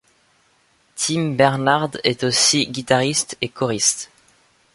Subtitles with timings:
[0.95, 4.09] Tim Bernard est aussi guitariste et choriste.